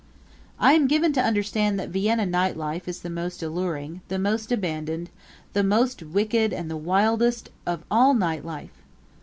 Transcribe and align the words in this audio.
I 0.57 0.73
am 0.73 0.87
given 0.87 1.13
to 1.13 1.21
understand 1.23 1.79
that 1.79 1.89
Vienna 1.89 2.25
night 2.25 2.57
life 2.57 2.87
is 2.87 3.01
the 3.01 3.09
most 3.11 3.43
alluring, 3.43 4.01
the 4.07 4.17
most 4.17 4.51
abandoned, 4.51 5.11
the 5.53 5.63
most 5.63 6.01
wicked 6.01 6.51
and 6.53 6.71
the 6.71 6.75
wildest 6.75 7.49
of 7.67 7.83
all 7.91 8.15
night 8.15 8.43
life. 8.43 8.81